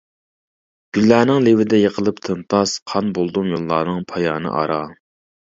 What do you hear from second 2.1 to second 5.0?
تىمتاس، قان بولدۇم يوللارنىڭ پايانى ئارا.